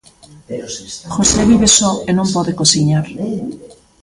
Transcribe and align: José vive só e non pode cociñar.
José 1.15 1.41
vive 1.51 1.69
só 1.79 1.91
e 2.09 2.11
non 2.17 2.27
pode 2.35 2.57
cociñar. 2.61 3.05